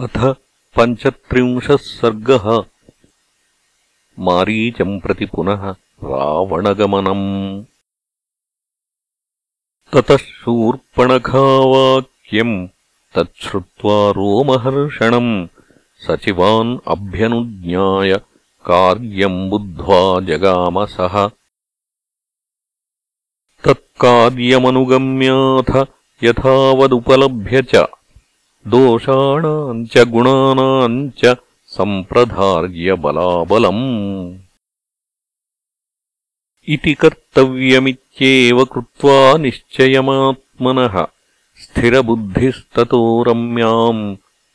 अथ 0.00 0.34
पञ्चत्रिंशः 0.76 1.76
सर्गः। 1.76 2.64
मारीचम् 4.18 5.00
प्रति 5.00 5.26
पुनः 5.26 5.74
रावणगमनम्। 6.04 7.64
ततः 9.92 10.16
शूर्पणखावाक्यम् 10.16 12.68
तच्छ्रुत्वा 13.14 14.10
रोमहर्षणम् 14.10 15.48
सचिवान् 16.06 16.78
अभ्यनुज्ञाय 16.86 18.20
कार्यम् 18.66 19.50
बुद्ध्वा 19.50 20.20
जगामसः। 20.20 21.30
तत्कार्यमनुगम्याथ 23.64 25.86
यथावदुपलभ्य 26.24 27.62
च 27.62 27.86
दोषाणाम् 28.72 29.86
च 29.86 30.04
गुणानाम् 30.12 31.10
च 31.18 31.34
सम्प्रधार्यबलाबलम् 31.76 33.84
इति 36.74 36.94
कर्तव्यमित्येव 36.94 38.64
कृत्वा 38.64 39.16
निश्चयमात्मनः 39.42 40.96
स्थिरबुद्धिस्ततो 41.62 43.02
रम्याम् 43.28 44.02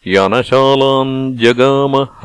यानशालाम् 0.08 1.14
जगामः। 1.38 2.24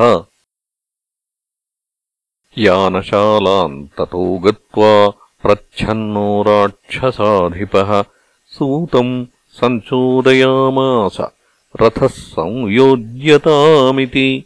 यानशालाम् 2.58 3.86
ततो 3.98 4.24
गत्वा 4.44 4.92
प्रच्छन्नो 5.42 6.26
राक्षसाधिपः 6.48 8.02
सूतम् 8.56 9.14
सञ्चोदयामास 9.60 11.18
रथः 11.82 12.06
संयोज्यतामिति। 12.06 14.44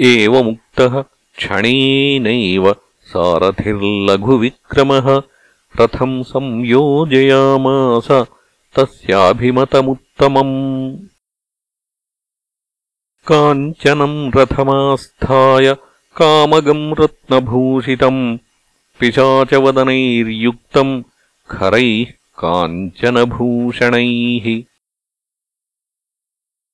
एवमुक्तः 0.00 1.04
क्षणेनैव 1.36 2.76
सारथिर्लघुविक्रमः 3.02 5.22
रथम् 5.80 6.24
संयोजयामास 6.24 8.26
तस्याभिमतमुत्तमम्। 8.74 10.98
काञ्चनम् 13.26 14.32
रथमास्थाय 14.36 15.76
कामगम् 16.16 16.94
रत्नभूषितम् 17.00 18.38
पिशाचवदनैर्युक्तम् 19.00 21.02
खरैः 21.50 22.12
काञ्चनभूषणैः 22.38 24.62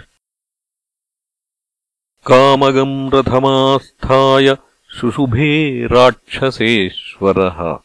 कामगम् 2.25 3.12
रथमास्थाय 3.13 4.57
शुशुभे 4.90 5.88
राक्षसेश्वरः। 5.88 7.78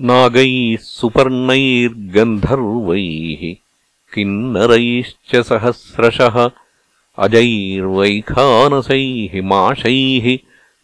नागैः 0.00 0.76
सुपर्णैर्गन्धर्वैः 0.76 3.56
किन्नरैश्च 4.14 5.36
सहस्रशः 5.36 6.50
अजैर्वैखानसैः 7.18 9.42
माशैः 9.42 10.38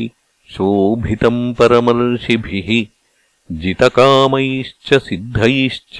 शोभितम् 0.54 1.54
परमर्षिभिः 1.58 2.68
जितकामैश्च 3.62 4.90
सिद्धैश्च 5.06 5.96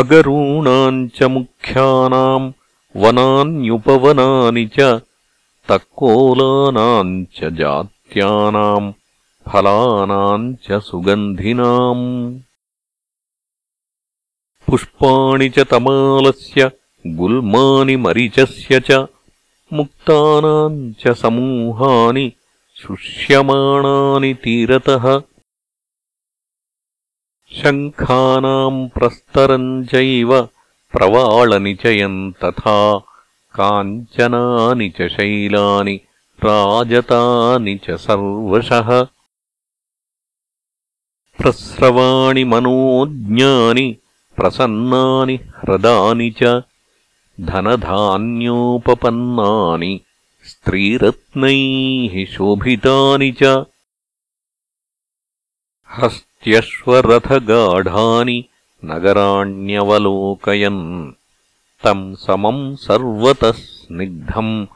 अगरूणाम् 0.00 1.08
च 1.16 1.22
मुख्यानाम् 1.36 2.52
वनान्युपवनानि 3.02 4.64
च 4.76 4.80
तक्कोलानाम् 5.68 7.14
च 7.36 7.52
जात्यानाम् 7.60 8.92
फलानाम् 9.48 10.54
च 10.64 10.80
सुगन्धिनाम्। 10.88 12.06
पुष्पाणि 14.66 15.48
च 15.48 15.58
तमालस्य 15.72 16.70
गुल्मानि 17.06 17.96
मरिचस्य 17.96 18.80
च 18.80 19.06
मुक्तानाम् 19.72 20.92
च 21.00 21.12
समूहानि 21.12 22.32
शुष्यमाणानि 22.76 24.34
तीरतः। 24.34 25.04
शङ्खानाम् 27.60 28.88
प्रस्तरम् 28.88 29.84
चैव 29.86 30.42
प्रवाळनिचयम् 30.92 32.32
तथा 32.32 32.76
काञ्चनानि 33.58 34.88
च 34.88 35.08
शैलानि 35.16 36.00
राजतानि 36.44 37.78
च 37.84 37.96
सर्वशः। 38.06 39.02
प्रस्रवाणि 41.42 42.44
मनोज्ञानि 42.44 43.96
प्रसन्नानि 44.36 45.36
ह्रदानि 45.36 46.30
च 46.42 46.62
धनधान्योपपन्नानि 47.40 50.00
स्त्रीरत्नैः 50.44 52.26
शोभितानि 52.26 53.34
च 53.42 53.64
हस्त्यश्वरथगाढानि 55.98 58.44
नगराण्यवलोकयन्। 58.84 61.12
तम् 61.84 62.16
समम् 62.16 62.76
सर्वतः 62.76 63.52
स्निग्धम् 63.52 64.66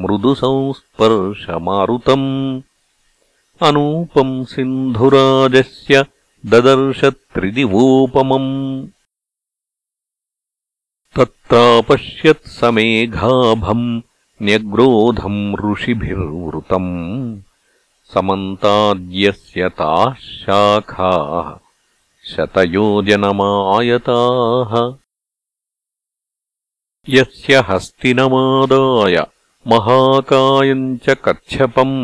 मृदुसंस्पर्शमारुतम्। 0.00 2.62
अनूपम् 3.62 4.44
सिन्धुराजस्य 4.44 6.06
ददर्श 6.46 7.04
त्रिदिवोपमम् 7.04 8.86
तत्रापश्यत्समेघाभम् 11.16 14.00
न्यग्रोधम् 14.42 15.56
ऋषिभिर्वृतम् 15.64 16.92
समन्ताद्यस्य 18.12 19.62
ताः 19.78 20.14
शाखाः 20.14 21.48
शतयोजनमायताः। 22.30 24.72
यस्य 27.08 27.54
हस्तिनमादाय 27.68 29.16
महाकायम् 29.68 30.98
च 31.04 31.06
कच्छपम् 31.24 31.96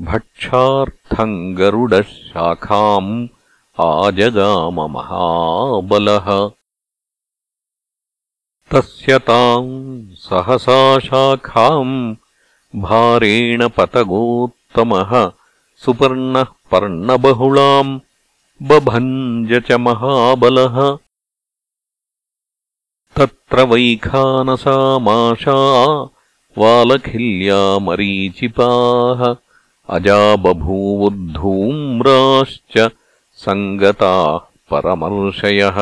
भक्षार्थम् 0.00 1.54
गरुडः 1.60 2.02
शाखाम् 2.02 3.12
आजगाममहाबलः 3.80 6.28
तस्य 8.72 9.18
ताम् 9.28 9.70
सहसा 10.26 10.98
शाखाम् 11.06 11.96
भारेण 12.82 13.68
पतगोत्तमः 13.76 15.12
सुपर्णः 15.84 16.50
पर्णबहुलाम् 16.70 18.00
बभञ्ज 18.68 19.52
च 19.68 19.72
महाबलः। 19.86 20.76
तत्र 23.16 23.66
वैखानसामाशा 23.72 25.58
वालखिल्या 26.58 27.60
मरीचिपाः 27.86 29.20
अजा 29.96 30.20
बभूवुद्धूम्राश्च 30.44 31.14
सङ्गताः 33.44 34.38
परमर्षयः 34.70 35.78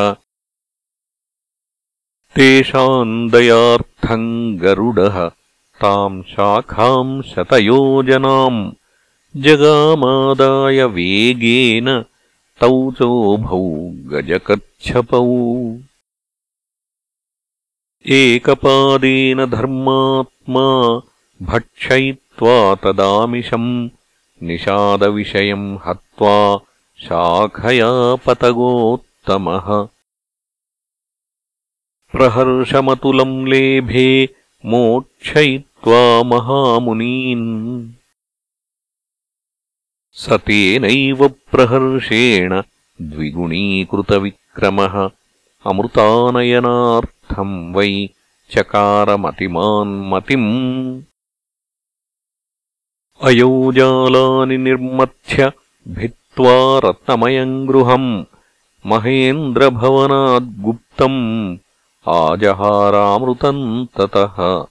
तेषाम् 2.36 3.30
दयार्थम् 3.30 4.58
गरुडः। 4.58 5.28
ताम् 5.80 6.22
शाखाम् 6.22 7.22
शतयोजनाम्। 7.22 8.72
जगामादाय 9.36 10.84
वेगेन 10.84 12.04
तौ 12.60 12.92
चोभौ 12.92 13.70
गजकच्छपौ। 13.92 15.24
एकपादेन 18.06 19.46
धर्मात्मा 19.46 20.96
भक्षयित्वा 21.42 22.74
तदामिषम् 22.74 23.88
निषादविषयम् 24.42 25.78
हत्वा 25.86 26.56
शाखया 26.98 28.14
पतगोत्तमः 28.14 29.88
प्रहर्षमतुलम् 32.12 33.48
लेभे 33.48 34.28
मोक्षयित्वा 34.64 36.22
महामुनीन्। 36.22 37.92
स 40.12 40.32
तेनैव 40.32 41.28
प्रहर्षेण 41.28 42.62
द्विगुणीकृतविक्रमः 43.02 45.10
अमृतानयनार्थम् 45.66 47.74
वै 47.74 48.08
चकारमतिमान्मतिम् 48.50 51.02
अयोजालानि 53.22 54.58
निर्मथ्य 54.58 55.52
भित्त्वा 55.88 56.78
रत्नमयम् 56.78 57.66
गृहम्। 57.66 58.24
महेन्द्रभवनाद्गुप्तम् 58.86 61.58
आजहारामृतम् 62.08 63.86
ततः 63.86 64.66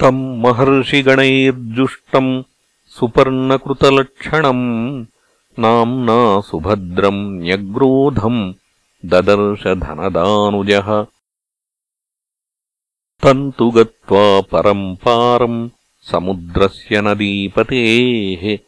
तम् 0.00 0.40
महर्षिगणैर्जुष्टम् 0.40 2.42
सुपर्णकृतलक्षणम् 2.88 5.06
नाम्ना 5.58 6.40
सुभद्रम् 6.40 7.40
न्यग्रोधम् 7.40 8.52
ददर्शधनदानुजः। 9.06 11.06
तम् 13.22 13.52
तु 13.52 13.70
गत्वा 13.70 14.40
परम् 14.40 14.96
पारम् 14.96 15.70
समुद्रस्य 16.02 17.00
नदीपतेः 17.00 18.58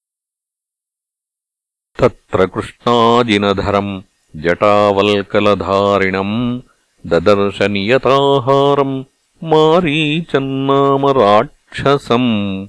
तत्र 1.99 2.47
कृष्णाजिनधरम् 2.47 4.02
जटावल्कलधारिणम् 4.37 6.61
ददर्शनियताहारम् 7.07 9.05
मारीचन्नाम 9.45 11.07
राक्षसम् 11.07 12.66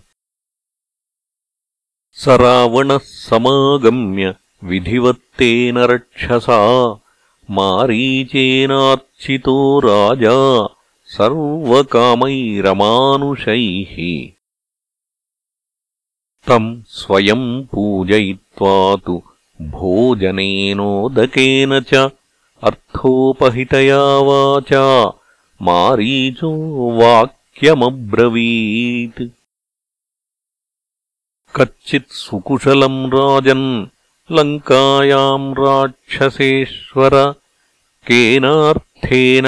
स 2.12 2.28
रावणः 2.28 2.98
समागम्य 2.98 4.36
विधिवत्तेन 4.64 5.78
रक्षसा 5.78 6.94
मारीचेनार्चितो 7.50 9.80
राजा 9.80 10.77
सर्वकामैरमानुषैः 11.16 12.32
तम् 16.48 16.68
स्वयम् 16.98 17.46
पूजयित्वा 17.72 18.74
तु 19.06 19.16
भोजनेनोदकेन 19.76 21.74
च 21.90 21.94
अर्थोपहितया 22.68 24.04
वाचा 24.28 24.86
मारीचो 25.68 26.52
वाक्यमब्रवीत्। 27.00 28.04
कच्चित् 31.56 32.18
सुकुशलम् 32.24 33.00
राजन् 33.16 33.68
लङ्कायाम् 34.38 35.54
राक्षसेश्वर 35.60 37.16
केनार्थेन 38.08 39.46